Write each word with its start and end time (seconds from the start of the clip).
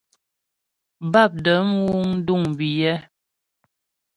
Bápdəm 1.11 1.67
wúŋ 1.85 2.07
duŋ 2.25 2.41
biyɛ́. 2.57 2.95